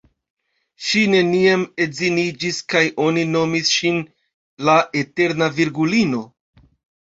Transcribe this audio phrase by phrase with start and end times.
[0.85, 4.03] Ŝi neniam edziniĝis, kaj oni nomis ŝin
[4.67, 6.27] "la Eterna Virgulino".